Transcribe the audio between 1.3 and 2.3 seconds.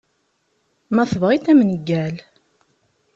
ad am-neggal.